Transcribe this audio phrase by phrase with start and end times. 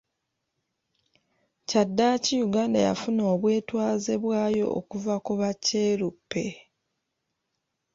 [1.67, 6.43] Kyaddaaki Uganda yafuna obwetwaze bwayo okuva ku Bakyeruppe.